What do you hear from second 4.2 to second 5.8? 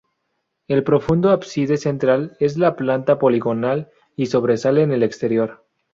sobresale en el exterior.